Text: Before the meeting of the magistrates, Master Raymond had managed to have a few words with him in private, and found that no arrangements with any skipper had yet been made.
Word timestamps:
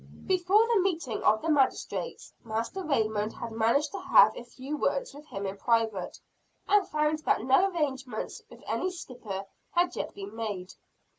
Before 0.25 0.65
the 0.73 0.79
meeting 0.79 1.21
of 1.21 1.43
the 1.43 1.49
magistrates, 1.51 2.33
Master 2.43 2.81
Raymond 2.83 3.33
had 3.33 3.51
managed 3.51 3.91
to 3.91 3.99
have 3.99 4.35
a 4.35 4.43
few 4.43 4.75
words 4.75 5.13
with 5.13 5.27
him 5.27 5.45
in 5.45 5.57
private, 5.57 6.17
and 6.67 6.89
found 6.89 7.19
that 7.19 7.43
no 7.45 7.69
arrangements 7.69 8.41
with 8.49 8.63
any 8.65 8.89
skipper 8.89 9.45
had 9.75 9.95
yet 9.95 10.15
been 10.15 10.35
made. 10.35 10.73